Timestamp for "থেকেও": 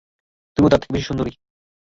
0.79-0.95